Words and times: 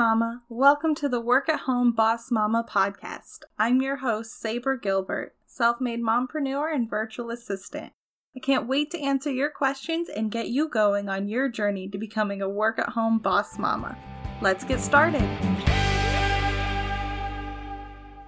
Mama. 0.00 0.40
Welcome 0.48 0.94
to 0.94 1.10
the 1.10 1.20
Work 1.20 1.50
at 1.50 1.60
Home 1.60 1.92
Boss 1.92 2.30
Mama 2.30 2.64
podcast. 2.66 3.40
I'm 3.58 3.82
your 3.82 3.96
host, 3.96 4.40
Sabra 4.40 4.80
Gilbert, 4.80 5.34
self 5.44 5.78
made 5.78 6.00
mompreneur 6.00 6.74
and 6.74 6.88
virtual 6.88 7.28
assistant. 7.30 7.92
I 8.34 8.40
can't 8.40 8.66
wait 8.66 8.90
to 8.92 8.98
answer 8.98 9.30
your 9.30 9.50
questions 9.50 10.08
and 10.08 10.30
get 10.30 10.48
you 10.48 10.70
going 10.70 11.10
on 11.10 11.28
your 11.28 11.50
journey 11.50 11.86
to 11.90 11.98
becoming 11.98 12.40
a 12.40 12.48
work 12.48 12.78
at 12.78 12.88
home 12.88 13.18
boss 13.18 13.58
mama. 13.58 13.94
Let's 14.40 14.64
get 14.64 14.80
started. 14.80 15.20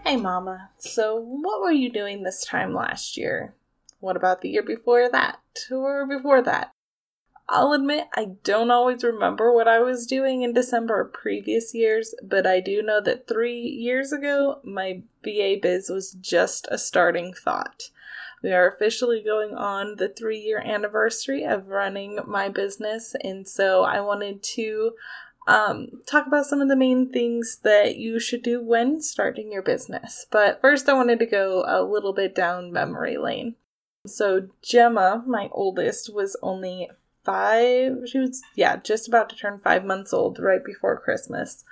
Hey, 0.04 0.18
Mama. 0.18 0.68
So, 0.76 1.16
what 1.16 1.62
were 1.62 1.72
you 1.72 1.90
doing 1.90 2.22
this 2.22 2.44
time 2.44 2.74
last 2.74 3.16
year? 3.16 3.54
What 3.98 4.16
about 4.16 4.42
the 4.42 4.50
year 4.50 4.62
before 4.62 5.08
that? 5.08 5.38
Or 5.70 6.06
before 6.06 6.42
that? 6.42 6.70
I'll 7.52 7.74
admit 7.74 8.08
I 8.14 8.28
don't 8.44 8.70
always 8.70 9.04
remember 9.04 9.52
what 9.52 9.68
I 9.68 9.78
was 9.80 10.06
doing 10.06 10.40
in 10.40 10.54
December 10.54 11.02
of 11.02 11.12
previous 11.12 11.74
years, 11.74 12.14
but 12.22 12.46
I 12.46 12.60
do 12.60 12.80
know 12.80 12.98
that 13.02 13.28
three 13.28 13.60
years 13.60 14.10
ago, 14.10 14.60
my 14.64 15.02
VA 15.22 15.56
biz 15.60 15.90
was 15.90 16.12
just 16.12 16.66
a 16.70 16.78
starting 16.78 17.34
thought. 17.34 17.90
We 18.42 18.52
are 18.52 18.66
officially 18.66 19.22
going 19.22 19.54
on 19.54 19.96
the 19.96 20.08
three 20.08 20.38
year 20.38 20.60
anniversary 20.60 21.44
of 21.44 21.68
running 21.68 22.20
my 22.26 22.48
business, 22.48 23.14
and 23.22 23.46
so 23.46 23.82
I 23.82 24.00
wanted 24.00 24.42
to 24.54 24.92
um, 25.46 25.88
talk 26.06 26.26
about 26.26 26.46
some 26.46 26.62
of 26.62 26.68
the 26.68 26.76
main 26.76 27.12
things 27.12 27.58
that 27.64 27.96
you 27.96 28.18
should 28.18 28.42
do 28.42 28.64
when 28.64 29.02
starting 29.02 29.52
your 29.52 29.62
business. 29.62 30.24
But 30.30 30.62
first, 30.62 30.88
I 30.88 30.94
wanted 30.94 31.18
to 31.18 31.26
go 31.26 31.64
a 31.66 31.82
little 31.82 32.14
bit 32.14 32.34
down 32.34 32.72
memory 32.72 33.18
lane. 33.18 33.56
So, 34.06 34.48
Gemma, 34.62 35.22
my 35.26 35.50
oldest, 35.52 36.12
was 36.12 36.34
only 36.42 36.88
five. 37.24 37.98
She 38.06 38.18
was, 38.18 38.42
yeah, 38.56 38.76
just 38.76 39.08
about 39.08 39.28
to 39.30 39.36
turn 39.36 39.58
five 39.58 39.84
months 39.84 40.12
old 40.12 40.38
right 40.38 40.64
before 40.64 41.00
Christmas. 41.00 41.64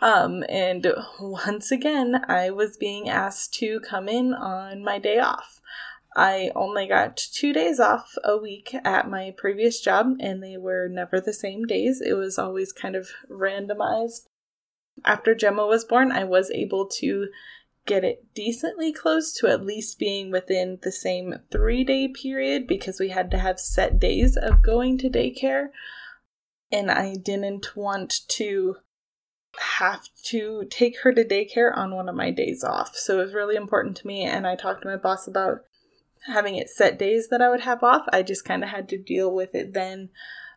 Um, 0.00 0.44
and 0.48 0.86
once 1.20 1.70
again, 1.70 2.22
I 2.28 2.50
was 2.50 2.76
being 2.76 3.08
asked 3.08 3.54
to 3.54 3.80
come 3.80 4.08
in 4.08 4.32
on 4.34 4.84
my 4.84 4.98
day 4.98 5.18
off. 5.18 5.60
I 6.16 6.50
only 6.56 6.88
got 6.88 7.16
two 7.16 7.52
days 7.52 7.78
off 7.78 8.16
a 8.24 8.36
week 8.36 8.74
at 8.84 9.08
my 9.08 9.32
previous 9.36 9.80
job, 9.80 10.16
and 10.18 10.42
they 10.42 10.56
were 10.56 10.88
never 10.88 11.20
the 11.20 11.32
same 11.32 11.66
days. 11.66 12.00
It 12.00 12.14
was 12.14 12.36
always 12.36 12.72
kind 12.72 12.96
of 12.96 13.10
randomized. 13.30 14.26
After 15.04 15.34
Gemma 15.34 15.66
was 15.66 15.84
born, 15.84 16.10
I 16.10 16.24
was 16.24 16.50
able 16.50 16.86
to 16.98 17.28
get 17.90 18.04
it 18.04 18.32
decently 18.36 18.92
close 18.92 19.32
to 19.32 19.48
at 19.48 19.66
least 19.66 19.98
being 19.98 20.30
within 20.30 20.78
the 20.82 20.92
same 20.92 21.34
three 21.50 21.82
day 21.82 22.06
period 22.06 22.64
because 22.68 23.00
we 23.00 23.08
had 23.08 23.32
to 23.32 23.38
have 23.38 23.58
set 23.58 23.98
days 23.98 24.36
of 24.36 24.62
going 24.62 24.96
to 24.96 25.10
daycare. 25.10 25.70
And 26.70 26.88
I 26.88 27.16
didn't 27.16 27.74
want 27.74 28.14
to 28.28 28.76
have 29.80 30.02
to 30.26 30.66
take 30.70 31.00
her 31.00 31.12
to 31.12 31.24
daycare 31.24 31.76
on 31.76 31.96
one 31.96 32.08
of 32.08 32.14
my 32.14 32.30
days 32.30 32.62
off. 32.62 32.94
So 32.94 33.18
it 33.18 33.24
was 33.24 33.34
really 33.34 33.56
important 33.56 33.96
to 33.96 34.06
me. 34.06 34.22
And 34.22 34.46
I 34.46 34.54
talked 34.54 34.82
to 34.82 34.88
my 34.88 34.96
boss 34.96 35.26
about 35.26 35.62
having 36.26 36.54
it 36.54 36.70
set 36.70 36.96
days 36.96 37.26
that 37.30 37.42
I 37.42 37.50
would 37.50 37.62
have 37.62 37.82
off. 37.82 38.04
I 38.12 38.22
just 38.22 38.44
kind 38.44 38.62
of 38.62 38.70
had 38.70 38.88
to 38.90 39.02
deal 39.02 39.34
with 39.34 39.52
it 39.52 39.74
then 39.74 40.10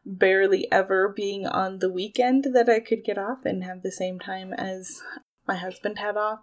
barely 0.06 0.72
ever 0.72 1.10
being 1.10 1.48
on 1.48 1.80
the 1.80 1.92
weekend 1.92 2.46
that 2.54 2.70
I 2.70 2.80
could 2.80 3.04
get 3.04 3.18
off 3.18 3.40
and 3.44 3.64
have 3.64 3.82
the 3.82 3.92
same 3.92 4.20
time 4.20 4.54
as 4.54 5.02
my 5.48 5.56
husband 5.56 5.98
had 5.98 6.16
off. 6.16 6.42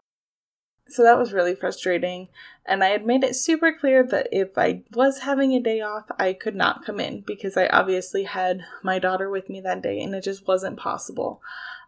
So 0.90 1.04
that 1.04 1.18
was 1.18 1.32
really 1.32 1.54
frustrating. 1.54 2.28
And 2.66 2.82
I 2.82 2.88
had 2.88 3.06
made 3.06 3.24
it 3.24 3.36
super 3.36 3.72
clear 3.72 4.02
that 4.04 4.28
if 4.32 4.58
I 4.58 4.82
was 4.92 5.20
having 5.20 5.52
a 5.52 5.60
day 5.60 5.80
off, 5.80 6.04
I 6.18 6.32
could 6.32 6.56
not 6.56 6.84
come 6.84 7.00
in 7.00 7.20
because 7.20 7.56
I 7.56 7.66
obviously 7.68 8.24
had 8.24 8.64
my 8.82 8.98
daughter 8.98 9.30
with 9.30 9.48
me 9.48 9.60
that 9.60 9.82
day 9.82 10.00
and 10.00 10.14
it 10.14 10.24
just 10.24 10.46
wasn't 10.46 10.78
possible. 10.78 11.40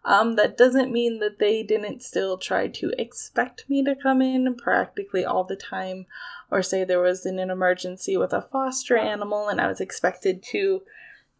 Um, 0.05 0.37
that 0.37 0.57
doesn't 0.57 0.93
mean 0.93 1.21
that 1.21 1.39
they 1.39 1.62
didn't 1.62 2.03
still 2.03 2.37
try 2.37 2.67
to 2.69 2.93
expect 2.99 3.69
me 3.69 3.85
to 3.85 3.95
come 3.95 4.21
in 4.21 4.57
practically 4.57 5.25
all 5.25 5.45
the 5.45 5.55
time, 5.55 6.07
or 6.51 6.62
say 6.62 6.83
there 6.83 7.01
was 7.01 7.25
an 7.25 7.39
emergency 7.39 8.17
with 8.17 8.33
a 8.33 8.43
foster 8.43 8.97
animal 8.97 9.49
and 9.49 9.61
I 9.61 9.69
was 9.69 9.81
expected 9.81 10.43
to 10.51 10.83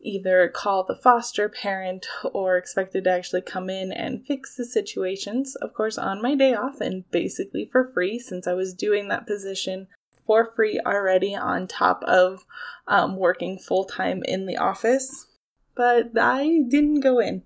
either 0.03 0.49
call 0.49 0.85
the 0.85 0.97
foster 0.97 1.49
parent 1.49 2.07
or 2.33 2.57
expected 2.57 3.05
to 3.05 3.11
actually 3.11 3.41
come 3.41 3.71
in 3.71 3.93
and 3.93 4.27
fix 4.27 4.57
the 4.57 4.65
situations, 4.65 5.57
of 5.57 5.73
course, 5.73 5.97
on 5.97 6.21
my 6.21 6.35
day 6.35 6.55
off 6.55 6.81
and 6.81 7.09
basically 7.11 7.65
for 7.65 7.85
free 7.85 8.19
since 8.19 8.47
I 8.47 8.55
was 8.55 8.75
doing 8.75 9.09
that 9.09 9.27
position 9.27 9.89
for 10.27 10.53
free 10.55 10.81
already 10.85 11.35
on 11.35 11.67
top 11.67 12.03
of 12.05 12.45
um, 12.87 13.17
working 13.17 13.59
full 13.59 13.85
time 13.85 14.23
in 14.25 14.47
the 14.47 14.57
office. 14.57 15.27
But 15.75 16.11
I 16.19 16.61
didn't 16.69 17.01
go 17.01 17.19
in, 17.19 17.43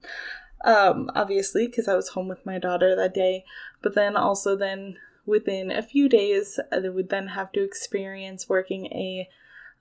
um, 0.64 1.10
obviously, 1.14 1.66
because 1.66 1.88
I 1.88 1.94
was 1.94 2.08
home 2.08 2.28
with 2.28 2.44
my 2.44 2.58
daughter 2.58 2.96
that 2.96 3.14
day. 3.14 3.44
But 3.82 3.94
then 3.94 4.16
also, 4.16 4.56
then 4.56 4.96
within 5.24 5.70
a 5.70 5.82
few 5.82 6.08
days, 6.08 6.58
I 6.72 6.88
would 6.88 7.10
then 7.10 7.28
have 7.28 7.52
to 7.52 7.62
experience 7.62 8.48
working 8.48 8.86
a 8.86 9.28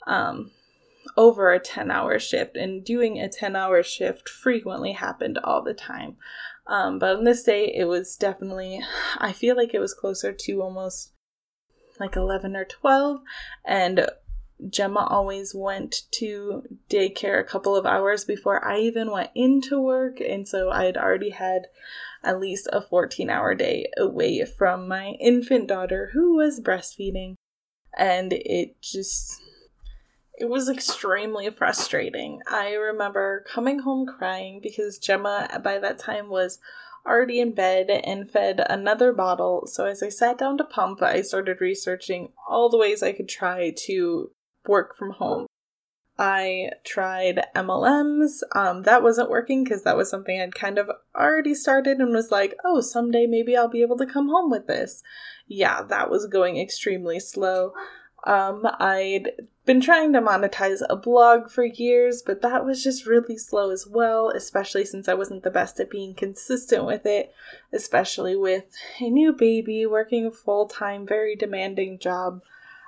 um, 0.06 0.52
over 1.18 1.52
a 1.52 1.60
10 1.60 1.92
hour 1.92 2.20
shift, 2.20 2.56
and 2.56 2.84
doing 2.84 3.20
a 3.20 3.30
10 3.30 3.56
hour 3.56 3.84
shift 3.84 4.30
frequently 4.30 4.94
happened 4.94 5.40
all 5.44 5.62
the 5.62 5.74
time. 5.74 6.18
Um, 6.68 7.00
but 7.00 7.18
on 7.18 7.24
this 7.24 7.44
day, 7.44 7.74
it 7.76 7.86
was 7.86 8.16
definitely, 8.16 8.82
I 9.18 9.32
feel 9.32 9.56
like 9.56 9.74
it 9.74 9.80
was 9.80 9.94
closer 9.94 10.34
to 10.34 10.62
almost 10.62 11.14
like 12.00 12.16
11 12.16 12.56
or 12.56 12.66
12, 12.66 13.22
and 13.64 14.08
Gemma 14.70 15.06
always 15.10 15.54
went 15.54 16.04
to 16.12 16.64
daycare 16.90 17.40
a 17.40 17.44
couple 17.44 17.76
of 17.76 17.86
hours 17.86 18.24
before 18.24 18.66
I 18.66 18.80
even 18.80 19.12
went 19.12 19.32
into 19.36 19.80
work, 19.80 20.20
and 20.20 20.48
so 20.48 20.72
I 20.72 20.86
had 20.86 20.98
already 20.98 21.32
had 21.32 21.68
at 22.24 22.40
least 22.40 22.68
a 22.74 22.82
14 22.82 23.30
hour 23.30 23.54
day 23.54 23.88
away 23.98 24.44
from 24.46 24.88
my 24.88 25.10
infant 25.20 25.68
daughter 25.68 26.10
who 26.14 26.36
was 26.36 26.62
breastfeeding. 26.62 27.36
And 27.98 28.34
it 28.34 28.82
just 28.82 29.42
it 30.38 30.50
was 30.50 30.70
extremely 30.70 31.50
frustrating. 31.50 32.42
I 32.48 32.74
remember 32.74 33.44
coming 33.48 33.80
home 33.80 34.06
crying 34.06 34.60
because 34.62 34.98
Gemma, 34.98 35.62
by 35.64 35.80
that 35.80 36.00
time, 36.00 36.30
was 36.30 36.60
already 37.06 37.40
in 37.40 37.54
bed 37.54 37.90
and 37.90 38.30
fed 38.30 38.66
another 38.70 39.14
bottle. 39.14 39.68
So, 39.68 39.86
as 39.86 40.02
I 40.02 40.10
sat 40.10 40.38
down 40.38 40.58
to 40.58 40.64
pump, 40.64 41.02
I 41.02 41.22
started 41.22 41.62
researching 41.62 42.30
all 42.48 42.70
the 42.70 42.78
ways 42.78 43.04
I 43.04 43.14
could 43.14 43.30
try 43.30 43.74
to 43.86 44.32
work 44.68 44.98
from 44.98 45.12
home. 45.12 45.48
I 46.18 46.72
tried 46.86 47.46
MLMs. 47.56 48.40
Um, 48.54 48.84
that 48.84 49.04
wasn't 49.04 49.30
working 49.30 49.64
because 49.64 49.84
that 49.84 49.98
was 49.98 50.10
something 50.10 50.40
I'd 50.40 50.56
kind 50.56 50.78
of 50.78 50.90
already 51.16 51.54
started 51.54 51.98
and 51.98 52.14
was 52.14 52.32
like, 52.32 52.56
oh, 52.64 52.80
someday 52.80 53.26
maybe 53.28 53.56
I'll 53.56 53.70
be 53.70 53.82
able 53.82 53.98
to 53.98 54.06
come 54.06 54.30
home 54.30 54.50
with 54.50 54.68
this. 54.68 55.04
Yeah, 55.48 55.84
that 55.84 56.10
was 56.10 56.28
going 56.28 56.58
extremely 56.58 57.20
slow. 57.20 57.74
Um, 58.26 58.68
I'd 58.80 59.32
been 59.66 59.82
trying 59.82 60.14
to 60.14 60.22
monetize 60.22 60.82
a 60.90 60.96
blog 60.96 61.50
for 61.50 61.64
years, 61.64 62.24
but 62.24 62.42
that 62.42 62.66
was 62.66 62.84
just 62.84 63.06
really 63.06 63.38
slow 63.38 63.72
as 63.72 63.88
well, 63.88 64.30
especially 64.30 64.86
since 64.86 65.08
I 65.08 65.14
wasn't 65.14 65.44
the 65.44 65.52
best 65.52 65.80
at 65.80 65.90
being 65.90 66.14
consistent 66.14 66.86
with 66.86 67.06
it, 67.06 67.34
especially 67.72 68.36
with 68.36 68.66
a 69.00 69.10
new 69.10 69.32
baby, 69.34 69.86
working 69.86 70.26
a 70.26 70.32
full 70.32 70.68
time, 70.68 71.06
very 71.06 71.36
demanding 71.36 72.00
job. 72.00 72.42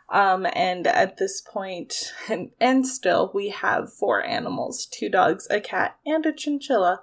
Um, 0.10 0.48
and 0.54 0.88
at 0.88 1.18
this 1.18 1.42
point, 1.42 2.14
and, 2.30 2.52
and 2.60 2.88
still, 2.88 3.32
we 3.34 3.50
have 3.50 3.94
four 3.94 4.24
animals 4.24 4.86
two 4.86 5.10
dogs, 5.10 5.48
a 5.50 5.60
cat, 5.60 5.98
and 6.06 6.26
a 6.26 6.32
chinchilla. 6.32 7.02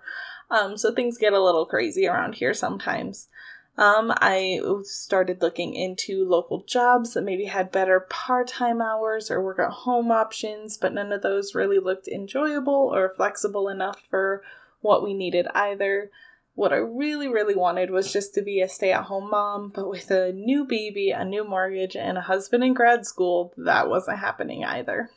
Um, 0.50 0.76
so 0.76 0.92
things 0.92 1.18
get 1.18 1.32
a 1.32 1.42
little 1.42 1.66
crazy 1.66 2.06
around 2.06 2.36
here 2.36 2.54
sometimes. 2.54 3.28
Um, 3.76 4.12
I 4.18 4.60
started 4.84 5.42
looking 5.42 5.74
into 5.74 6.28
local 6.28 6.62
jobs 6.62 7.14
that 7.14 7.22
maybe 7.22 7.46
had 7.46 7.72
better 7.72 8.00
part 8.00 8.46
time 8.46 8.80
hours 8.80 9.30
or 9.30 9.42
work 9.42 9.58
at 9.58 9.70
home 9.70 10.12
options, 10.12 10.76
but 10.76 10.92
none 10.92 11.12
of 11.12 11.22
those 11.22 11.56
really 11.56 11.80
looked 11.80 12.06
enjoyable 12.06 12.92
or 12.94 13.14
flexible 13.16 13.68
enough 13.68 14.00
for 14.08 14.42
what 14.80 15.02
we 15.02 15.12
needed 15.12 15.48
either. 15.54 16.10
What 16.54 16.72
I 16.72 16.76
really, 16.76 17.26
really 17.26 17.56
wanted 17.56 17.90
was 17.90 18.12
just 18.12 18.32
to 18.34 18.42
be 18.42 18.60
a 18.60 18.68
stay 18.68 18.92
at 18.92 19.04
home 19.04 19.30
mom, 19.30 19.72
but 19.74 19.90
with 19.90 20.08
a 20.12 20.30
new 20.32 20.64
baby, 20.64 21.10
a 21.10 21.24
new 21.24 21.42
mortgage, 21.42 21.96
and 21.96 22.16
a 22.16 22.20
husband 22.20 22.62
in 22.62 22.74
grad 22.74 23.04
school, 23.04 23.52
that 23.56 23.88
wasn't 23.88 24.20
happening 24.20 24.64
either. 24.64 25.10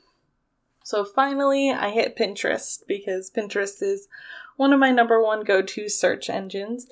So 0.84 1.06
finally, 1.06 1.70
I 1.70 1.92
hit 1.92 2.16
Pinterest 2.16 2.82
because 2.88 3.30
Pinterest 3.30 3.84
is 3.84 4.08
one 4.56 4.74
of 4.74 4.80
my 4.80 4.90
number 4.90 5.22
one 5.22 5.44
go 5.44 5.62
to 5.62 5.90
search 5.90 6.28
engines. 6.28 6.88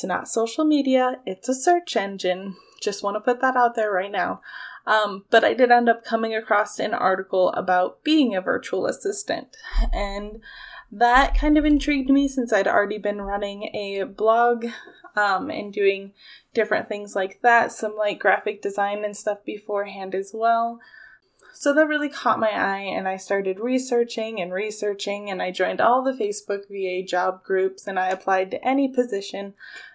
It's 0.00 0.04
not 0.06 0.28
social 0.28 0.64
media, 0.64 1.16
it's 1.26 1.46
a 1.46 1.54
search 1.54 1.94
engine. 1.94 2.56
Just 2.80 3.02
want 3.02 3.16
to 3.16 3.20
put 3.20 3.42
that 3.42 3.54
out 3.54 3.74
there 3.74 3.92
right 3.92 4.10
now. 4.10 4.40
Um, 4.86 5.26
but 5.28 5.44
I 5.44 5.52
did 5.52 5.70
end 5.70 5.90
up 5.90 6.06
coming 6.06 6.34
across 6.34 6.78
an 6.78 6.94
article 6.94 7.50
about 7.50 8.02
being 8.02 8.34
a 8.34 8.40
virtual 8.40 8.86
assistant. 8.86 9.54
And 9.92 10.40
that 10.90 11.36
kind 11.36 11.58
of 11.58 11.66
intrigued 11.66 12.08
me 12.08 12.28
since 12.28 12.50
I'd 12.50 12.66
already 12.66 12.96
been 12.96 13.20
running 13.20 13.64
a 13.74 14.04
blog 14.04 14.64
um, 15.16 15.50
and 15.50 15.70
doing 15.70 16.14
different 16.54 16.88
things 16.88 17.14
like 17.14 17.40
that, 17.42 17.70
some 17.70 17.94
like 17.94 18.18
graphic 18.18 18.62
design 18.62 19.04
and 19.04 19.14
stuff 19.14 19.44
beforehand 19.44 20.14
as 20.14 20.30
well. 20.32 20.80
So 21.52 21.74
that 21.74 21.86
really 21.86 22.08
caught 22.08 22.38
my 22.38 22.50
eye, 22.50 22.80
and 22.80 23.08
I 23.08 23.16
started 23.16 23.60
researching 23.60 24.40
and 24.40 24.52
researching, 24.52 25.30
and 25.30 25.42
I 25.42 25.50
joined 25.50 25.80
all 25.80 26.02
the 26.02 26.12
Facebook 26.12 26.68
VA 26.68 27.06
job 27.06 27.42
groups, 27.44 27.86
and 27.86 27.98
I 27.98 28.08
applied 28.08 28.50
to 28.50 28.66
any 28.66 28.88
position 28.88 29.54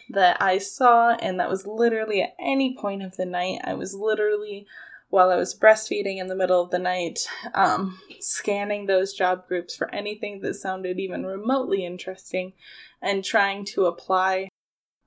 that 0.10 0.42
I 0.42 0.58
saw, 0.58 1.16
and 1.16 1.40
that 1.40 1.50
was 1.50 1.66
literally 1.66 2.22
at 2.22 2.36
any 2.40 2.76
point 2.76 3.04
of 3.04 3.18
the 3.18 3.26
night. 3.26 3.62
I 3.64 3.74
was 3.74 3.94
literally, 3.94 4.68
while 5.10 5.32
I 5.32 5.36
was 5.36 5.58
breastfeeding 5.58 6.18
in 6.18 6.28
the 6.28 6.36
middle 6.36 6.62
of 6.62 6.72
the 6.72 6.80
night, 6.80 7.28
um, 7.54 8.00
scanning 8.20 8.86
those 8.86 9.14
job 9.14 9.48
groups 9.48 9.76
for 9.76 9.94
anything 9.94 10.42
that 10.42 10.56
sounded 10.56 11.00
even 11.00 11.26
remotely 11.26 11.86
interesting 11.86 12.54
and 13.02 13.24
trying 13.24 13.66
to 13.66 13.86
apply. 13.86 14.50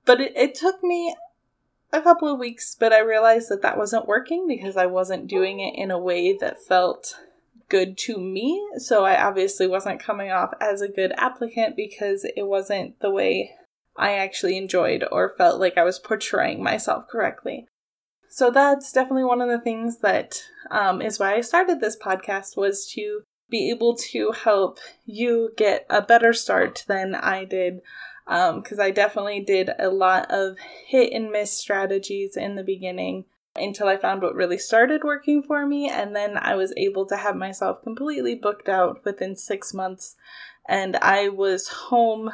But 0.05 0.21
it, 0.21 0.35
it 0.35 0.55
took 0.55 0.83
me 0.83 1.15
a 1.91 2.01
couple 2.01 2.31
of 2.31 2.39
weeks, 2.39 2.75
but 2.79 2.93
I 2.93 2.99
realized 2.99 3.49
that 3.49 3.61
that 3.61 3.77
wasn't 3.77 4.07
working 4.07 4.47
because 4.47 4.77
I 4.77 4.85
wasn't 4.85 5.27
doing 5.27 5.59
it 5.59 5.75
in 5.75 5.91
a 5.91 5.99
way 5.99 6.37
that 6.37 6.63
felt 6.63 7.15
good 7.67 7.97
to 7.99 8.17
me. 8.17 8.63
So 8.77 9.05
I 9.05 9.21
obviously 9.23 9.67
wasn't 9.67 10.01
coming 10.01 10.31
off 10.31 10.53
as 10.59 10.81
a 10.81 10.87
good 10.87 11.13
applicant 11.17 11.75
because 11.75 12.25
it 12.35 12.47
wasn't 12.47 12.99
the 12.99 13.11
way 13.11 13.51
I 13.95 14.13
actually 14.13 14.57
enjoyed 14.57 15.03
or 15.11 15.35
felt 15.37 15.59
like 15.59 15.77
I 15.77 15.83
was 15.83 15.99
portraying 15.99 16.63
myself 16.63 17.07
correctly. 17.07 17.67
So 18.29 18.51
that's 18.51 18.91
definitely 18.91 19.23
one 19.23 19.41
of 19.41 19.49
the 19.49 19.59
things 19.59 19.99
that 19.99 20.43
um, 20.69 21.01
is 21.01 21.19
why 21.19 21.35
I 21.35 21.41
started 21.41 21.79
this 21.79 21.97
podcast 21.97 22.55
was 22.55 22.87
to 22.93 23.21
be 23.49 23.71
able 23.71 23.95
to 23.95 24.31
help 24.31 24.77
you 25.05 25.51
get 25.57 25.85
a 25.89 26.01
better 26.01 26.33
start 26.33 26.85
than 26.87 27.15
I 27.15 27.45
did 27.45 27.81
because 28.29 28.77
um, 28.77 28.85
I 28.85 28.91
definitely 28.91 29.39
did 29.39 29.71
a 29.79 29.89
lot 29.89 30.29
of 30.29 30.55
hit 30.85 31.11
and 31.13 31.31
miss 31.31 31.51
strategies 31.51 32.37
in 32.37 32.55
the 32.55 32.63
beginning 32.63 33.25
until 33.55 33.87
I 33.87 33.97
found 33.97 34.21
what 34.21 34.35
really 34.35 34.59
started 34.59 35.03
working 35.03 35.41
for 35.41 35.65
me, 35.65 35.89
and 35.89 36.15
then 36.15 36.37
I 36.37 36.53
was 36.55 36.71
able 36.77 37.07
to 37.07 37.17
have 37.17 37.35
myself 37.35 37.81
completely 37.81 38.35
booked 38.35 38.69
out 38.69 39.03
within 39.03 39.35
six 39.35 39.73
months, 39.73 40.15
and 40.67 40.95
I 40.97 41.29
was 41.29 41.67
home 41.67 42.29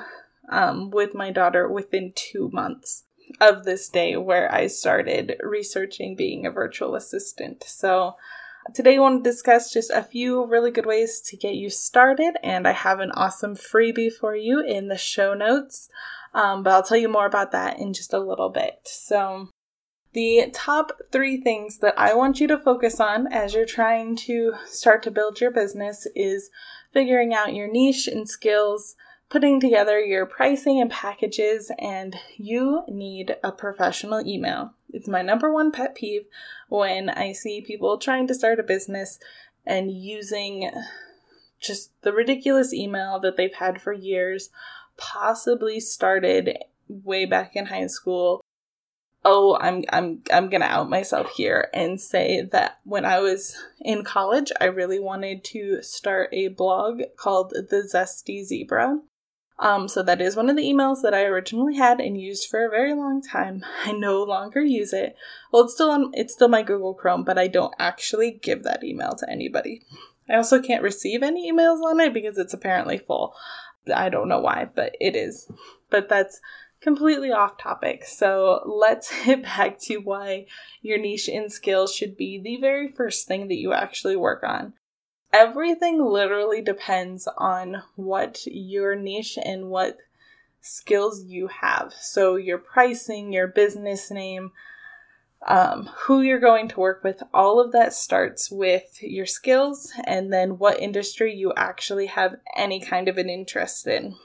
um, 0.49 0.91
with 0.91 1.15
my 1.15 1.31
daughter 1.31 1.69
within 1.69 2.11
two 2.13 2.49
months 2.51 3.05
of 3.39 3.63
this 3.63 3.87
day 3.87 4.17
where 4.17 4.53
I 4.53 4.67
started 4.67 5.37
researching 5.41 6.17
being 6.17 6.45
a 6.45 6.51
virtual 6.51 6.95
assistant. 6.95 7.63
So 7.65 8.17
Today, 8.73 8.95
I 8.95 8.99
want 8.99 9.23
to 9.23 9.29
discuss 9.29 9.71
just 9.71 9.91
a 9.91 10.01
few 10.01 10.43
really 10.43 10.71
good 10.71 10.87
ways 10.87 11.21
to 11.27 11.37
get 11.37 11.53
you 11.53 11.69
started, 11.69 12.37
and 12.41 12.67
I 12.67 12.71
have 12.71 12.99
an 12.99 13.11
awesome 13.11 13.55
freebie 13.55 14.11
for 14.11 14.35
you 14.35 14.59
in 14.59 14.87
the 14.87 14.97
show 14.97 15.35
notes. 15.35 15.89
Um, 16.33 16.63
but 16.63 16.73
I'll 16.73 16.83
tell 16.83 16.97
you 16.97 17.07
more 17.07 17.27
about 17.27 17.51
that 17.51 17.79
in 17.79 17.93
just 17.93 18.11
a 18.11 18.19
little 18.19 18.49
bit. 18.49 18.79
So, 18.85 19.49
the 20.13 20.49
top 20.51 20.99
three 21.11 21.39
things 21.39 21.77
that 21.79 21.93
I 21.95 22.15
want 22.15 22.39
you 22.39 22.47
to 22.47 22.57
focus 22.57 22.99
on 22.99 23.31
as 23.31 23.53
you're 23.53 23.65
trying 23.65 24.15
to 24.17 24.53
start 24.65 25.03
to 25.03 25.11
build 25.11 25.39
your 25.39 25.51
business 25.51 26.07
is 26.15 26.49
figuring 26.91 27.33
out 27.33 27.53
your 27.53 27.71
niche 27.71 28.07
and 28.07 28.27
skills, 28.27 28.95
putting 29.29 29.59
together 29.59 29.99
your 29.99 30.25
pricing 30.25 30.81
and 30.81 30.89
packages, 30.89 31.71
and 31.77 32.15
you 32.35 32.83
need 32.87 33.35
a 33.43 33.51
professional 33.51 34.25
email. 34.25 34.73
It's 35.05 35.11
my 35.11 35.21
number 35.21 35.53
one 35.53 35.71
pet 35.71 35.93
peeve 35.93 36.25
when 36.67 37.11
I 37.11 37.31
see 37.31 37.61
people 37.61 37.99
trying 37.99 38.25
to 38.25 38.33
start 38.33 38.59
a 38.59 38.63
business 38.63 39.19
and 39.63 39.91
using 39.91 40.71
just 41.59 41.91
the 42.01 42.11
ridiculous 42.11 42.73
email 42.73 43.19
that 43.19 43.37
they've 43.37 43.53
had 43.53 43.79
for 43.79 43.93
years, 43.93 44.49
possibly 44.97 45.79
started 45.79 46.57
way 46.87 47.25
back 47.25 47.55
in 47.55 47.67
high 47.67 47.85
school. 47.85 48.41
Oh, 49.23 49.59
I'm 49.61 49.83
I'm 49.89 50.23
I'm 50.33 50.49
going 50.49 50.61
to 50.61 50.67
out 50.67 50.89
myself 50.89 51.29
here 51.35 51.69
and 51.71 52.01
say 52.01 52.41
that 52.41 52.79
when 52.83 53.05
I 53.05 53.19
was 53.19 53.55
in 53.79 54.03
college, 54.03 54.51
I 54.59 54.65
really 54.65 54.99
wanted 54.99 55.43
to 55.43 55.83
start 55.83 56.29
a 56.33 56.47
blog 56.47 57.03
called 57.15 57.51
The 57.51 57.87
Zesty 57.93 58.43
Zebra. 58.43 59.01
Um, 59.57 59.87
so 59.87 60.03
that 60.03 60.21
is 60.21 60.35
one 60.35 60.49
of 60.49 60.57
the 60.57 60.63
emails 60.63 61.01
that 61.01 61.13
I 61.13 61.23
originally 61.23 61.75
had 61.75 62.01
and 62.01 62.19
used 62.19 62.49
for 62.49 62.65
a 62.65 62.69
very 62.69 62.93
long 62.93 63.21
time. 63.21 63.63
I 63.83 63.93
no 63.93 64.21
longer 64.21 64.61
use 64.61 64.91
it. 64.91 65.15
Well, 65.51 65.63
it's 65.63 65.73
still 65.73 65.91
on. 65.91 66.11
It's 66.13 66.33
still 66.33 66.49
my 66.49 66.61
Google 66.61 66.93
Chrome, 66.93 67.23
but 67.23 67.37
I 67.37 67.47
don't 67.47 67.73
actually 67.79 68.31
give 68.31 68.63
that 68.63 68.83
email 68.83 69.13
to 69.15 69.29
anybody. 69.29 69.83
I 70.29 70.35
also 70.35 70.61
can't 70.61 70.83
receive 70.83 71.23
any 71.23 71.51
emails 71.51 71.81
on 71.83 71.99
it 71.99 72.13
because 72.13 72.37
it's 72.37 72.53
apparently 72.53 72.97
full. 72.97 73.33
I 73.93 74.09
don't 74.09 74.27
know 74.27 74.39
why, 74.39 74.67
but 74.73 74.95
it 74.99 75.15
is. 75.15 75.49
But 75.89 76.09
that's 76.09 76.41
completely 76.81 77.31
off 77.31 77.57
topic. 77.57 78.03
So 78.05 78.61
let's 78.65 79.09
hit 79.23 79.43
back 79.43 79.79
to 79.81 79.97
why 79.97 80.47
your 80.81 80.97
niche 80.97 81.29
and 81.29 81.51
skills 81.51 81.93
should 81.93 82.17
be 82.17 82.39
the 82.39 82.57
very 82.57 82.89
first 82.89 83.27
thing 83.27 83.47
that 83.47 83.55
you 83.55 83.71
actually 83.71 84.15
work 84.15 84.43
on 84.43 84.73
everything 85.35 86.01
literally 86.01 86.61
depends 86.61 87.27
on 87.37 87.83
what 87.95 88.45
your 88.45 88.95
niche 88.95 89.37
and 89.43 89.69
what 89.69 89.97
skills 90.61 91.25
you 91.25 91.47
have. 91.61 91.93
So, 91.93 92.37
your 92.37 92.57
pricing, 92.57 93.33
your 93.33 93.47
business 93.47 94.09
name, 94.09 94.51
um, 95.45 95.89
who 96.05 96.21
you're 96.21 96.39
going 96.39 96.69
to 96.69 96.79
work 96.79 97.03
with, 97.03 97.21
all 97.33 97.59
of 97.59 97.73
that 97.73 97.93
starts 97.93 98.49
with 98.49 98.97
your 99.01 99.25
skills 99.25 99.91
and 100.05 100.31
then 100.31 100.57
what 100.57 100.79
industry 100.79 101.35
you 101.35 101.53
actually 101.55 102.07
have 102.07 102.37
any 102.55 102.79
kind 102.79 103.09
of 103.09 103.17
an 103.17 103.29
interest 103.29 103.87
in. 103.87 104.15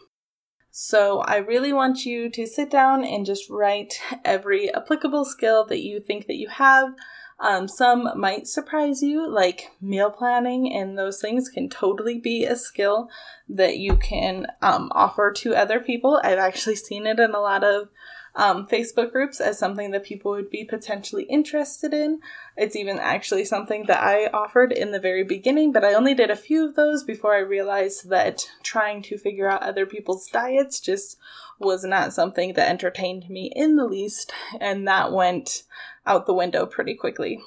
So, 0.70 1.20
I 1.20 1.38
really 1.38 1.72
want 1.72 2.06
you 2.06 2.30
to 2.30 2.46
sit 2.46 2.70
down 2.70 3.04
and 3.04 3.26
just 3.26 3.50
write 3.50 4.00
every 4.24 4.72
applicable 4.72 5.24
skill 5.24 5.64
that 5.66 5.82
you 5.82 5.98
think 5.98 6.28
that 6.28 6.36
you 6.36 6.48
have 6.48 6.94
um, 7.40 7.68
some 7.68 8.10
might 8.16 8.46
surprise 8.46 9.02
you, 9.02 9.28
like 9.28 9.70
meal 9.80 10.10
planning, 10.10 10.72
and 10.72 10.98
those 10.98 11.20
things 11.20 11.48
can 11.48 11.68
totally 11.68 12.18
be 12.18 12.44
a 12.44 12.54
skill 12.54 13.08
that 13.48 13.78
you 13.78 13.96
can 13.96 14.46
um, 14.60 14.92
offer 14.94 15.32
to 15.32 15.54
other 15.54 15.80
people. 15.80 16.20
I've 16.22 16.38
actually 16.38 16.76
seen 16.76 17.06
it 17.06 17.18
in 17.18 17.34
a 17.34 17.40
lot 17.40 17.64
of 17.64 17.88
um, 18.34 18.66
Facebook 18.66 19.10
groups 19.10 19.40
as 19.40 19.58
something 19.58 19.90
that 19.90 20.04
people 20.04 20.32
would 20.32 20.50
be 20.50 20.64
potentially 20.64 21.24
interested 21.24 21.92
in. 21.92 22.20
It's 22.56 22.76
even 22.76 22.98
actually 22.98 23.44
something 23.44 23.86
that 23.86 24.02
I 24.02 24.26
offered 24.26 24.72
in 24.72 24.92
the 24.92 25.00
very 25.00 25.24
beginning, 25.24 25.72
but 25.72 25.84
I 25.84 25.94
only 25.94 26.14
did 26.14 26.30
a 26.30 26.36
few 26.36 26.66
of 26.66 26.76
those 26.76 27.02
before 27.02 27.34
I 27.34 27.40
realized 27.40 28.08
that 28.10 28.48
trying 28.62 29.02
to 29.02 29.18
figure 29.18 29.48
out 29.48 29.62
other 29.62 29.86
people's 29.86 30.26
diets 30.26 30.78
just 30.78 31.18
was 31.60 31.84
not 31.84 32.12
something 32.12 32.54
that 32.54 32.68
entertained 32.68 33.28
me 33.28 33.52
in 33.54 33.76
the 33.76 33.84
least, 33.84 34.32
and 34.60 34.88
that 34.88 35.12
went 35.12 35.62
out 36.06 36.26
the 36.26 36.34
window 36.34 36.66
pretty 36.66 36.94
quickly. 36.94 37.40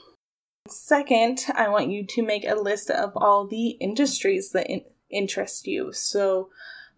Second, 0.69 1.40
I 1.56 1.68
want 1.68 1.90
you 1.90 2.06
to 2.06 2.21
make 2.21 2.47
a 2.47 2.56
list 2.56 2.90
of 2.90 3.11
all 3.16 3.45
the 3.45 3.71
industries 3.81 4.52
that 4.52 4.69
in- 4.69 4.85
interest 5.09 5.68
you. 5.68 5.92
So, 5.92 6.49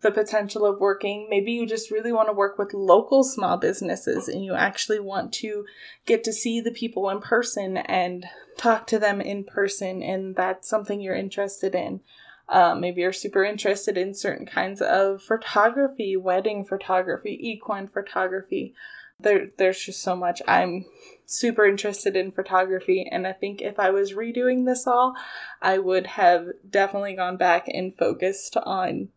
the 0.01 0.11
potential 0.11 0.65
of 0.65 0.79
working, 0.79 1.27
maybe 1.29 1.53
you 1.53 1.65
just 1.65 1.89
really 1.89 2.11
want 2.11 2.27
to 2.27 2.33
work 2.33 2.59
with 2.59 2.73
local 2.73 3.23
small 3.23 3.57
businesses 3.57 4.27
and 4.27 4.45
you 4.45 4.53
actually 4.53 4.99
want 4.99 5.33
to 5.33 5.65
get 6.05 6.23
to 6.25 6.33
see 6.33 6.61
the 6.61 6.71
people 6.71 7.09
in 7.09 7.21
person 7.21 7.77
and 7.77 8.25
talk 8.57 8.85
to 8.87 8.99
them 8.99 9.19
in 9.19 9.45
person, 9.45 10.03
and 10.03 10.35
that's 10.35 10.69
something 10.69 11.01
you're 11.01 11.15
interested 11.15 11.73
in. 11.73 12.01
Uh, 12.47 12.75
maybe 12.75 13.01
you're 13.01 13.13
super 13.13 13.43
interested 13.43 13.97
in 13.97 14.13
certain 14.13 14.45
kinds 14.45 14.81
of 14.81 15.21
photography, 15.21 16.15
wedding 16.15 16.63
photography, 16.63 17.37
equine 17.41 17.87
photography. 17.87 18.73
There, 19.19 19.47
there's 19.57 19.83
just 19.83 20.01
so 20.01 20.15
much. 20.15 20.41
I'm 20.47 20.85
super 21.25 21.65
interested 21.65 22.15
in 22.15 22.31
photography, 22.31 23.07
and 23.09 23.25
I 23.25 23.33
think 23.33 23.61
if 23.61 23.79
I 23.79 23.89
was 23.89 24.13
redoing 24.13 24.65
this 24.65 24.85
all, 24.85 25.15
I 25.61 25.79
would 25.79 26.05
have 26.05 26.47
definitely 26.69 27.15
gone 27.15 27.37
back 27.37 27.67
and 27.67 27.95
focused 27.97 28.57
on 28.57 29.09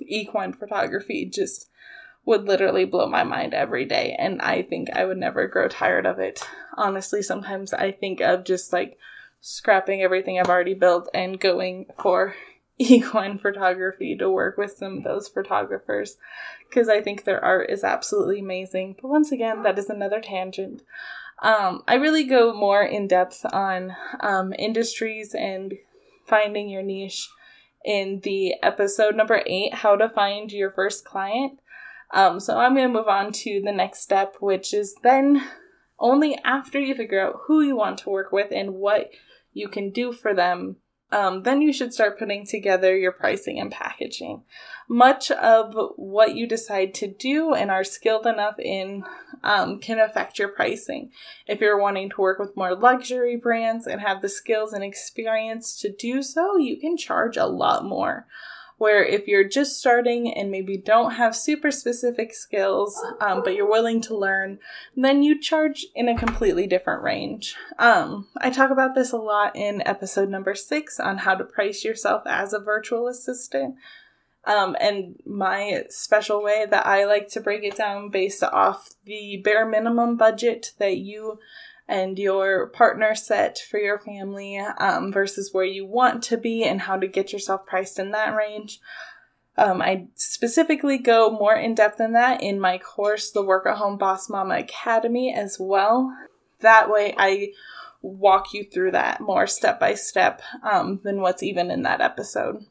equine 0.00 0.52
photography. 0.52 1.26
Just 1.26 1.70
would 2.24 2.44
literally 2.44 2.84
blow 2.84 3.08
my 3.08 3.22
mind 3.22 3.54
every 3.54 3.84
day, 3.84 4.16
and 4.18 4.42
I 4.42 4.62
think 4.62 4.90
I 4.92 5.04
would 5.04 5.18
never 5.18 5.46
grow 5.46 5.68
tired 5.68 6.06
of 6.06 6.18
it. 6.18 6.46
Honestly, 6.76 7.22
sometimes 7.22 7.72
I 7.72 7.92
think 7.92 8.20
of 8.20 8.44
just 8.44 8.72
like 8.72 8.98
scrapping 9.40 10.02
everything 10.02 10.38
I've 10.38 10.48
already 10.48 10.74
built 10.74 11.08
and 11.14 11.40
going 11.40 11.86
for 12.00 12.34
equine 12.78 13.38
photography 13.38 14.16
to 14.16 14.30
work 14.30 14.56
with 14.56 14.72
some 14.72 14.98
of 14.98 15.04
those 15.04 15.28
photographers 15.28 16.16
because 16.68 16.88
I 16.88 17.00
think 17.00 17.24
their 17.24 17.44
art 17.44 17.70
is 17.70 17.82
absolutely 17.82 18.40
amazing. 18.40 18.96
But 19.00 19.08
once 19.08 19.32
again, 19.32 19.62
that 19.64 19.78
is 19.78 19.90
another 19.90 20.20
tangent. 20.20 20.82
Um, 21.40 21.82
I 21.86 21.94
really 21.94 22.24
go 22.24 22.52
more 22.52 22.82
in 22.82 23.06
depth 23.06 23.44
on 23.52 23.96
um, 24.20 24.52
industries 24.58 25.34
and 25.34 25.74
finding 26.26 26.68
your 26.68 26.82
niche 26.82 27.28
in 27.84 28.20
the 28.22 28.54
episode 28.62 29.14
number 29.14 29.42
eight, 29.46 29.74
How 29.74 29.96
to 29.96 30.08
Find 30.08 30.52
Your 30.52 30.70
First 30.70 31.04
Client. 31.04 31.58
Um, 32.12 32.40
so 32.40 32.58
I'm 32.58 32.74
going 32.74 32.88
to 32.88 32.92
move 32.92 33.08
on 33.08 33.32
to 33.32 33.62
the 33.64 33.72
next 33.72 34.00
step, 34.00 34.36
which 34.40 34.74
is 34.74 34.94
then 35.02 35.42
only 35.98 36.38
after 36.44 36.78
you 36.78 36.94
figure 36.94 37.20
out 37.20 37.40
who 37.46 37.60
you 37.60 37.76
want 37.76 37.98
to 37.98 38.10
work 38.10 38.32
with 38.32 38.52
and 38.52 38.74
what 38.74 39.10
you 39.52 39.68
can 39.68 39.90
do 39.90 40.12
for 40.12 40.34
them 40.34 40.76
um, 41.10 41.42
then 41.42 41.62
you 41.62 41.72
should 41.72 41.94
start 41.94 42.18
putting 42.18 42.44
together 42.44 42.96
your 42.96 43.12
pricing 43.12 43.58
and 43.58 43.70
packaging. 43.70 44.42
Much 44.88 45.30
of 45.30 45.74
what 45.96 46.34
you 46.34 46.46
decide 46.46 46.92
to 46.94 47.06
do 47.06 47.54
and 47.54 47.70
are 47.70 47.84
skilled 47.84 48.26
enough 48.26 48.58
in 48.58 49.04
um, 49.42 49.78
can 49.78 49.98
affect 49.98 50.38
your 50.38 50.48
pricing. 50.48 51.10
If 51.46 51.60
you're 51.60 51.80
wanting 51.80 52.10
to 52.10 52.20
work 52.20 52.38
with 52.38 52.56
more 52.56 52.74
luxury 52.74 53.36
brands 53.36 53.86
and 53.86 54.02
have 54.02 54.20
the 54.20 54.28
skills 54.28 54.74
and 54.74 54.84
experience 54.84 55.80
to 55.80 55.90
do 55.90 56.22
so, 56.22 56.58
you 56.58 56.78
can 56.78 56.98
charge 56.98 57.38
a 57.38 57.46
lot 57.46 57.84
more 57.84 58.26
where 58.78 59.04
if 59.04 59.26
you're 59.26 59.46
just 59.46 59.78
starting 59.78 60.32
and 60.32 60.50
maybe 60.50 60.76
don't 60.76 61.12
have 61.12 61.36
super 61.36 61.70
specific 61.70 62.32
skills, 62.32 63.00
um, 63.20 63.42
but 63.44 63.54
you're 63.54 63.68
willing 63.68 64.00
to 64.00 64.16
learn, 64.16 64.58
then 64.96 65.22
you 65.22 65.40
charge 65.40 65.86
in 65.94 66.08
a 66.08 66.16
completely 66.16 66.66
different 66.66 67.02
range. 67.02 67.56
Um, 67.78 68.28
I 68.38 68.50
talk 68.50 68.70
about 68.70 68.94
this 68.94 69.12
a 69.12 69.16
lot 69.16 69.56
in 69.56 69.82
episode 69.86 70.28
number 70.28 70.54
six 70.54 71.00
on 71.00 71.18
how 71.18 71.34
to 71.34 71.44
price 71.44 71.84
yourself 71.84 72.22
as 72.26 72.52
a 72.52 72.60
virtual 72.60 73.08
assistant. 73.08 73.74
Um, 74.44 74.76
and 74.80 75.16
my 75.26 75.84
special 75.90 76.42
way 76.42 76.64
that 76.70 76.86
I 76.86 77.04
like 77.04 77.28
to 77.30 77.40
break 77.40 77.64
it 77.64 77.76
down 77.76 78.08
based 78.08 78.42
off 78.42 78.88
the 79.04 79.40
bare 79.44 79.66
minimum 79.66 80.16
budget 80.16 80.72
that 80.78 80.96
you 80.96 81.38
and 81.88 82.18
your 82.18 82.68
partner 82.68 83.14
set 83.14 83.58
for 83.58 83.78
your 83.80 83.98
family 83.98 84.58
um, 84.58 85.10
versus 85.10 85.50
where 85.52 85.64
you 85.64 85.86
want 85.86 86.22
to 86.24 86.36
be 86.36 86.62
and 86.64 86.82
how 86.82 86.98
to 86.98 87.08
get 87.08 87.32
yourself 87.32 87.64
priced 87.66 87.98
in 87.98 88.10
that 88.10 88.36
range. 88.36 88.78
Um, 89.56 89.82
I 89.82 90.06
specifically 90.14 90.98
go 90.98 91.30
more 91.30 91.56
in 91.56 91.74
depth 91.74 91.98
than 91.98 92.12
that 92.12 92.42
in 92.42 92.60
my 92.60 92.78
course, 92.78 93.32
the 93.32 93.42
Work 93.42 93.66
at 93.66 93.78
Home 93.78 93.98
Boss 93.98 94.28
Mama 94.28 94.58
Academy, 94.58 95.34
as 95.34 95.56
well. 95.58 96.16
That 96.60 96.90
way, 96.90 97.14
I 97.18 97.48
walk 98.00 98.52
you 98.52 98.64
through 98.64 98.92
that 98.92 99.20
more 99.20 99.46
step 99.46 99.80
by 99.80 99.94
step 99.94 100.42
um, 100.62 101.00
than 101.02 101.20
what's 101.20 101.42
even 101.42 101.70
in 101.70 101.82
that 101.82 102.00
episode. 102.00 102.66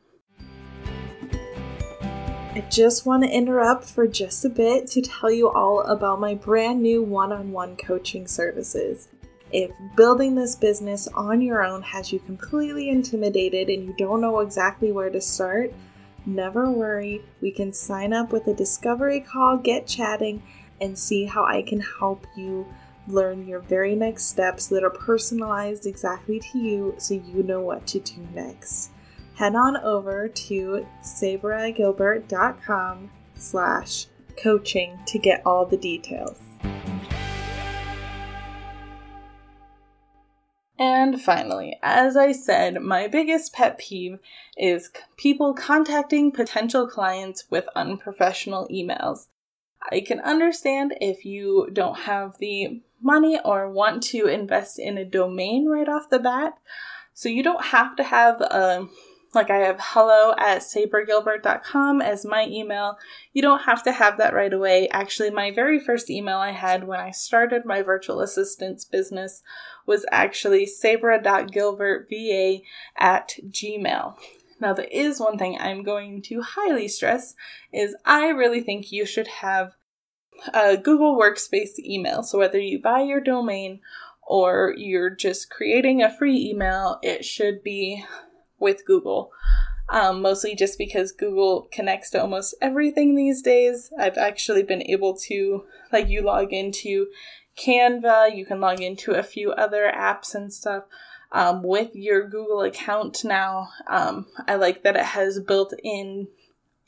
I 2.58 2.62
just 2.72 3.06
want 3.06 3.22
to 3.22 3.30
interrupt 3.30 3.84
for 3.84 4.08
just 4.08 4.44
a 4.44 4.50
bit 4.50 4.88
to 4.88 5.02
tell 5.04 5.30
you 5.30 5.48
all 5.48 5.82
about 5.82 6.20
my 6.20 6.34
brand 6.34 6.82
new 6.82 7.04
one 7.04 7.32
on 7.32 7.52
one 7.52 7.78
coaching 7.78 8.26
services. 8.26 9.10
If 9.52 9.70
building 9.96 10.34
this 10.34 10.56
business 10.56 11.08
on 11.10 11.40
your 11.40 11.64
own 11.64 11.84
has 11.84 12.12
you 12.12 12.18
completely 12.18 12.90
intimidated 12.90 13.70
and 13.70 13.86
you 13.86 13.94
don't 13.96 14.22
know 14.22 14.40
exactly 14.40 14.92
where 14.92 15.12
to 15.12 15.22
start, 15.22 15.72
never 16.26 16.72
worry. 16.72 17.22
We 17.42 17.52
can 17.52 17.74
sign 17.74 18.12
up 18.12 18.32
with 18.32 18.48
a 18.48 18.56
discovery 18.56 19.20
call, 19.20 19.58
get 19.58 19.86
chatting, 19.86 20.42
and 20.82 20.98
see 20.98 21.26
how 21.26 21.46
I 21.46 21.62
can 21.62 21.82
help 22.00 22.26
you 22.36 22.66
learn 23.08 23.48
your 23.48 23.60
very 23.60 23.94
next 23.94 24.30
steps 24.30 24.66
that 24.70 24.84
are 24.84 24.90
personalized 24.90 25.86
exactly 25.86 26.40
to 26.40 26.58
you 26.58 26.96
so 26.98 27.14
you 27.14 27.44
know 27.44 27.62
what 27.62 27.86
to 27.86 28.00
do 28.00 28.28
next 28.34 28.90
head 29.38 29.56
on 29.56 29.78
over 29.78 30.28
to 30.28 30.86
sabragilbert.com 31.04 33.12
slash 33.36 34.08
coaching 34.36 34.98
to 35.06 35.20
get 35.20 35.44
all 35.46 35.64
the 35.64 35.78
details. 35.78 36.42
And 40.80 41.22
finally, 41.22 41.78
as 41.84 42.18
I 42.18 42.32
said, 42.32 42.82
my 42.82 43.08
biggest 43.08 43.54
pet 43.54 43.78
peeve 43.78 44.18
is 44.58 44.90
people 45.18 45.54
contacting 45.54 46.32
potential 46.32 46.88
clients 46.88 47.44
with 47.52 47.68
unprofessional 47.76 48.68
emails. 48.70 49.28
I 49.92 50.02
can 50.02 50.20
understand 50.20 50.96
if 51.00 51.26
you 51.26 51.70
don't 51.72 52.00
have 52.02 52.40
the 52.40 52.82
money 53.02 53.40
or 53.46 53.70
want 53.70 54.02
to 54.04 54.26
invest 54.26 54.80
in 54.80 54.98
a 54.98 55.06
domain 55.06 55.68
right 55.68 55.88
off 55.88 56.10
the 56.10 56.18
bat. 56.18 56.54
So 57.14 57.30
you 57.30 57.44
don't 57.44 57.66
have 57.66 57.96
to 57.98 58.04
have 58.04 58.42
a 58.42 58.88
like 59.38 59.50
I 59.50 59.58
have 59.58 59.80
hello 59.80 60.34
at 60.38 60.62
sabragilbert.com 60.62 62.02
as 62.02 62.26
my 62.26 62.46
email. 62.48 62.98
You 63.34 63.42
don't 63.42 63.62
have 63.64 63.84
to 63.84 63.92
have 63.92 64.18
that 64.18 64.34
right 64.34 64.52
away. 64.52 64.90
Actually, 64.90 65.30
my 65.30 65.52
very 65.52 65.80
first 65.80 66.10
email 66.10 66.38
I 66.38 66.52
had 66.52 66.88
when 66.88 67.00
I 67.00 67.12
started 67.12 67.64
my 67.66 67.82
virtual 67.82 68.20
assistance 68.22 68.84
business 68.84 69.44
was 69.86 70.06
actually 70.12 70.66
sabra.gilbertva 70.66 72.64
at 72.98 73.36
gmail. 73.50 74.16
Now, 74.60 74.74
there 74.74 74.88
is 74.92 75.20
one 75.20 75.38
thing 75.38 75.58
I'm 75.60 75.84
going 75.84 76.24
to 76.24 76.42
highly 76.42 76.88
stress 76.88 77.36
is 77.72 77.96
I 78.06 78.30
really 78.30 78.62
think 78.62 78.92
you 78.92 79.06
should 79.06 79.28
have 79.28 79.76
a 80.54 80.78
Google 80.78 81.18
Workspace 81.20 81.80
email. 81.80 82.24
So 82.24 82.40
whether 82.40 82.60
you 82.60 82.82
buy 82.82 83.02
your 83.02 83.22
domain 83.22 83.82
or 84.24 84.74
you're 84.76 85.10
just 85.10 85.50
creating 85.50 86.02
a 86.02 86.14
free 86.14 86.50
email, 86.50 87.00
it 87.02 87.24
should 87.24 87.64
be 87.64 88.04
with 88.60 88.86
Google. 88.86 89.32
Um, 89.90 90.22
mostly 90.22 90.54
just 90.54 90.78
because 90.78 91.14
Google 91.14 91.70
connects 91.72 92.10
to 92.10 92.22
almost 92.22 92.56
everything 92.62 93.16
these 93.16 93.42
days. 93.42 93.92
I've 93.98 94.18
actually 94.18 94.64
been 94.64 94.84
able 94.84 95.16
to, 95.28 95.64
like, 95.94 96.10
you 96.10 96.22
log 96.22 96.52
into 96.52 97.08
Canva, 97.58 98.36
you 98.36 98.46
can 98.46 98.60
log 98.60 98.82
into 98.82 99.14
a 99.14 99.24
few 99.24 99.52
other 99.52 99.92
apps 99.96 100.36
and 100.36 100.52
stuff 100.52 100.84
um, 101.32 101.64
with 101.64 101.96
your 101.96 102.28
Google 102.28 102.62
account 102.62 103.24
now. 103.24 103.70
Um, 103.88 104.28
I 104.48 104.56
like 104.56 104.84
that 104.84 104.98
it 104.98 105.06
has 105.06 105.40
built 105.40 105.74
in 105.84 106.28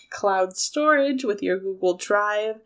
cloud 0.09 0.57
storage 0.57 1.23
with 1.23 1.41
your 1.41 1.57
Google 1.57 1.95
Drive 1.95 2.57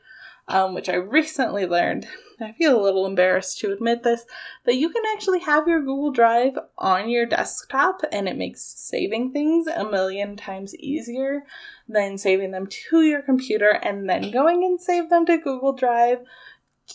um, 0.47 0.73
which 0.73 0.89
I 0.89 0.95
recently 0.95 1.65
learned. 1.65 2.07
I 2.41 2.51
feel 2.51 2.79
a 2.79 2.83
little 2.83 3.05
embarrassed 3.05 3.59
to 3.59 3.71
admit 3.71 4.03
this, 4.03 4.25
that 4.65 4.75
you 4.75 4.89
can 4.89 5.03
actually 5.13 5.39
have 5.39 5.67
your 5.67 5.79
Google 5.79 6.11
Drive 6.11 6.57
on 6.77 7.09
your 7.09 7.25
desktop 7.25 8.01
and 8.11 8.27
it 8.27 8.37
makes 8.37 8.61
saving 8.63 9.31
things 9.31 9.67
a 9.67 9.85
million 9.85 10.35
times 10.35 10.75
easier 10.75 11.43
than 11.87 12.17
saving 12.17 12.51
them 12.51 12.67
to 12.67 13.01
your 13.03 13.21
computer 13.21 13.69
and 13.69 14.09
then 14.09 14.31
going 14.31 14.63
and 14.63 14.81
save 14.81 15.09
them 15.09 15.25
to 15.25 15.37
Google 15.37 15.73
Drive. 15.73 16.19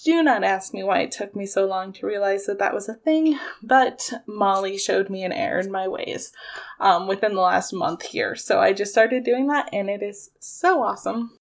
Do 0.04 0.22
not 0.22 0.44
ask 0.44 0.74
me 0.74 0.82
why 0.82 1.00
it 1.00 1.12
took 1.12 1.34
me 1.34 1.46
so 1.46 1.64
long 1.64 1.94
to 1.94 2.06
realize 2.06 2.44
that 2.44 2.58
that 2.58 2.74
was 2.74 2.90
a 2.90 2.94
thing, 2.94 3.38
but 3.62 4.12
Molly 4.26 4.76
showed 4.76 5.08
me 5.08 5.24
an 5.24 5.32
error 5.32 5.60
in 5.60 5.72
my 5.72 5.88
ways 5.88 6.32
um, 6.78 7.06
within 7.06 7.34
the 7.34 7.40
last 7.40 7.72
month 7.72 8.02
here. 8.02 8.34
So 8.36 8.60
I 8.60 8.74
just 8.74 8.92
started 8.92 9.24
doing 9.24 9.46
that 9.46 9.70
and 9.72 9.88
it 9.88 10.02
is 10.02 10.30
so 10.40 10.82
awesome. 10.82 11.37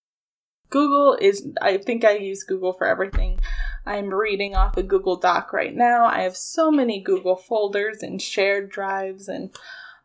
Google 0.69 1.17
is, 1.19 1.47
I 1.61 1.77
think 1.77 2.03
I 2.03 2.17
use 2.17 2.43
Google 2.43 2.73
for 2.73 2.85
everything. 2.87 3.39
I'm 3.85 4.13
reading 4.13 4.55
off 4.55 4.75
a 4.75 4.83
Google 4.83 5.15
Doc 5.15 5.53
right 5.53 5.73
now. 5.73 6.05
I 6.05 6.21
have 6.23 6.35
so 6.35 6.69
many 6.69 6.99
Google 7.01 7.37
folders 7.37 8.03
and 8.03 8.21
shared 8.21 8.69
drives, 8.69 9.29
and 9.29 9.55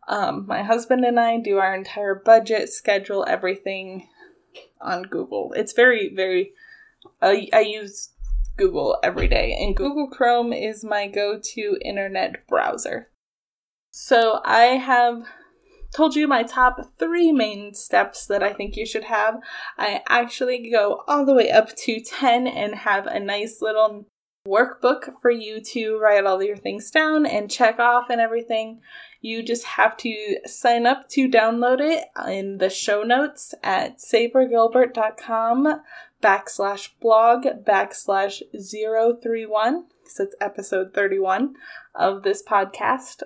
um, 0.07 0.47
my 0.47 0.63
husband 0.63 1.05
and 1.05 1.19
I 1.19 1.39
do 1.39 1.59
our 1.59 1.75
entire 1.75 2.15
budget, 2.15 2.69
schedule, 2.69 3.25
everything 3.29 4.09
on 4.81 5.03
Google. 5.03 5.53
It's 5.57 5.73
very, 5.73 6.15
very, 6.15 6.53
I 7.21 7.67
use 7.67 8.11
Google 8.57 8.99
every 9.03 9.27
day, 9.27 9.57
and 9.61 9.77
Google 9.77 10.09
Chrome 10.09 10.53
is 10.53 10.85
my 10.85 11.09
go 11.09 11.41
to 11.43 11.79
internet 11.85 12.47
browser. 12.47 13.09
So 13.91 14.41
I 14.45 14.77
have 14.77 15.25
told 15.95 16.15
you 16.17 16.27
my 16.27 16.43
top 16.43 16.81
three 16.99 17.33
main 17.33 17.75
steps 17.75 18.27
that 18.27 18.43
I 18.43 18.53
think 18.53 18.77
you 18.77 18.87
should 18.87 19.05
have. 19.05 19.41
I 19.79 20.03
actually 20.09 20.71
go 20.71 21.03
all 21.07 21.25
the 21.25 21.35
way 21.35 21.51
up 21.51 21.77
to 21.77 22.01
10 22.01 22.47
and 22.47 22.75
have 22.75 23.07
a 23.07 23.21
nice 23.21 23.61
little 23.61 24.07
workbook 24.47 25.13
for 25.21 25.31
you 25.31 25.61
to 25.61 25.99
write 25.99 26.25
all 26.27 26.43
your 26.43 26.57
things 26.57 26.91
down 26.91 27.27
and 27.27 27.51
check 27.51 27.79
off 27.79 28.07
and 28.11 28.21
everything. 28.21 28.81
You 29.21 29.43
just 29.43 29.65
have 29.65 29.97
to 29.99 30.39
sign 30.47 30.87
up 30.87 31.09
to 31.11 31.29
download 31.29 31.81
it 31.81 32.05
in 32.29 32.59
the 32.59 32.71
show 32.71 33.03
notes 33.03 33.55
at 33.63 33.99
sabragilbert.com 33.99 35.81
backslash 36.23 36.89
blog 37.01 37.47
backslash 37.65 38.43
031 38.53 39.85
because 40.03 40.21
it's 40.21 40.35
episode 40.41 40.93
31 40.93 41.55
of 41.95 42.23
this 42.23 42.43
podcast. 42.43 43.23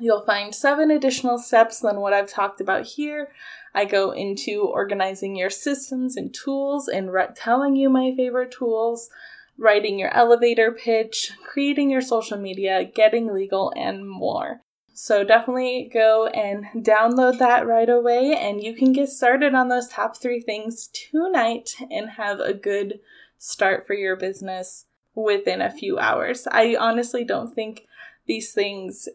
You'll 0.00 0.24
find 0.24 0.54
seven 0.54 0.90
additional 0.90 1.36
steps 1.36 1.80
than 1.80 2.00
what 2.00 2.14
I've 2.14 2.30
talked 2.30 2.60
about 2.60 2.86
here. 2.86 3.32
I 3.74 3.84
go 3.84 4.12
into 4.12 4.62
organizing 4.62 5.36
your 5.36 5.50
systems 5.50 6.16
and 6.16 6.34
tools 6.34 6.88
and 6.88 7.12
re- 7.12 7.28
telling 7.36 7.76
you 7.76 7.90
my 7.90 8.12
favorite 8.16 8.50
tools, 8.50 9.10
writing 9.58 9.98
your 9.98 10.12
elevator 10.14 10.72
pitch, 10.72 11.32
creating 11.44 11.90
your 11.90 12.00
social 12.00 12.38
media, 12.38 12.82
getting 12.84 13.32
legal, 13.32 13.72
and 13.76 14.08
more. 14.08 14.62
So 14.94 15.22
definitely 15.22 15.90
go 15.92 16.26
and 16.28 16.64
download 16.84 17.38
that 17.38 17.66
right 17.66 17.88
away, 17.88 18.36
and 18.36 18.62
you 18.62 18.74
can 18.74 18.92
get 18.92 19.08
started 19.08 19.54
on 19.54 19.68
those 19.68 19.88
top 19.88 20.16
three 20.16 20.40
things 20.40 20.88
tonight 20.88 21.70
and 21.90 22.10
have 22.10 22.40
a 22.40 22.54
good 22.54 23.00
start 23.38 23.86
for 23.86 23.94
your 23.94 24.16
business 24.16 24.86
within 25.14 25.60
a 25.60 25.70
few 25.70 25.98
hours. 25.98 26.46
I 26.50 26.76
honestly 26.78 27.24
don't 27.24 27.54
think 27.54 27.86
these 28.26 28.52
things 28.52 29.08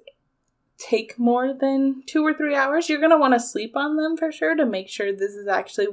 take 0.77 1.17
more 1.17 1.53
than 1.53 2.03
two 2.05 2.25
or 2.25 2.33
three 2.33 2.55
hours. 2.55 2.89
You're 2.89 2.99
going 2.99 3.11
to 3.11 3.17
want 3.17 3.33
to 3.33 3.39
sleep 3.39 3.75
on 3.75 3.95
them 3.95 4.17
for 4.17 4.31
sure 4.31 4.55
to 4.55 4.65
make 4.65 4.89
sure 4.89 5.11
this 5.11 5.33
is 5.33 5.47
actually 5.47 5.87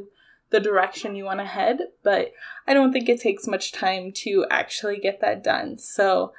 the 0.51 0.61
direction 0.61 1.17
you 1.17 1.25
want 1.25 1.41
to 1.41 1.47
head, 1.47 1.79
but 2.03 2.33
I 2.67 2.75
don't 2.75 2.93
think 2.93 3.09
it 3.09 3.21
takes 3.21 3.47
much 3.47 3.73
time 3.73 4.13
to 4.17 4.47
actually 4.51 4.99
get 4.99 5.21
that 5.21 5.43
done. 5.43 5.79
So 5.79 6.33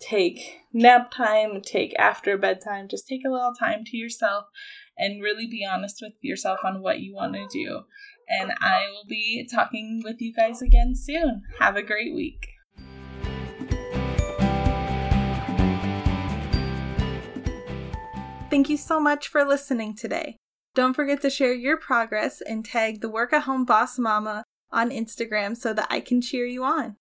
take 0.00 0.60
nap 0.72 1.10
time, 1.10 1.60
take 1.60 1.94
after 1.98 2.36
bedtime, 2.36 2.88
just 2.88 3.06
take 3.06 3.24
a 3.24 3.30
little 3.30 3.54
time 3.54 3.84
to 3.86 3.96
yourself 3.96 4.46
and 4.98 5.22
really 5.22 5.46
be 5.46 5.64
honest 5.64 6.00
with 6.02 6.14
yourself 6.20 6.60
on 6.64 6.82
what 6.82 7.00
you 7.00 7.14
want 7.14 7.34
to 7.34 7.46
do. 7.50 7.82
And 8.28 8.52
I 8.60 8.88
will 8.90 9.06
be 9.08 9.48
talking 9.50 10.02
with 10.04 10.20
you 10.20 10.32
guys 10.32 10.62
again 10.62 10.94
soon. 10.94 11.42
Have 11.58 11.76
a 11.76 11.82
great 11.82 12.14
week. 12.14 12.48
Thank 18.50 18.68
you 18.68 18.76
so 18.76 18.98
much 18.98 19.28
for 19.28 19.44
listening 19.44 19.94
today. 19.94 20.36
Don't 20.74 20.94
forget 20.94 21.22
to 21.22 21.30
share 21.30 21.52
your 21.52 21.76
progress 21.76 22.40
and 22.40 22.64
tag 22.64 23.00
the 23.00 23.08
Work 23.08 23.32
at 23.32 23.44
Home 23.44 23.64
Boss 23.64 23.96
Mama 23.96 24.42
on 24.72 24.90
Instagram 24.90 25.56
so 25.56 25.72
that 25.72 25.86
I 25.88 26.00
can 26.00 26.20
cheer 26.20 26.46
you 26.46 26.64
on. 26.64 26.96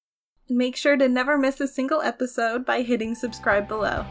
Make 0.47 0.75
sure 0.75 0.95
to 0.95 1.09
never 1.09 1.39
miss 1.39 1.59
a 1.59 1.67
single 1.67 2.01
episode 2.01 2.65
by 2.65 2.83
hitting 2.83 3.15
subscribe 3.15 3.67
below. 3.67 4.05